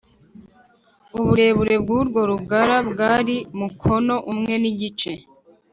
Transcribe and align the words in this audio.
uburebure 1.17 1.75
bw’urwo 1.83 2.19
rugara 2.29 2.77
bwari 2.89 3.35
mukono 3.59 4.15
umwe 4.31 4.53
n’igice 4.61 5.11